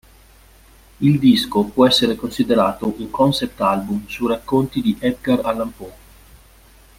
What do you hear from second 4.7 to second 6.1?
di Edgar Allan Poe.